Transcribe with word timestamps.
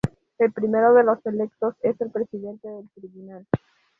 El 0.39 0.51
primero 0.51 0.95
de 0.95 1.03
los 1.03 1.23
electos 1.27 1.75
es 1.83 2.01
el 2.01 2.09
Presidente 2.09 2.67
del 2.67 2.89
Tribunal. 2.89 3.45